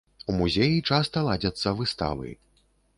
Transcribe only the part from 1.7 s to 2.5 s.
выставы.